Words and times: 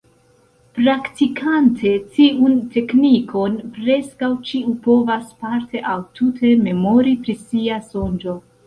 Praktikante 0.77 1.91
tiun 2.15 2.55
teknikon, 2.77 3.61
preskaŭ 3.77 4.33
ĉiu 4.49 4.75
povas 4.89 5.29
parte 5.45 5.87
aŭ 5.95 6.01
tute 6.19 6.55
memori 6.69 7.17
pri 7.27 7.41
sia 7.47 7.83
sonĝo. 7.95 8.39